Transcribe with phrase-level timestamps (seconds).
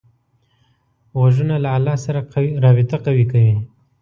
[1.17, 2.19] غوږونه له الله سره
[2.63, 3.55] رابطه قوي کوي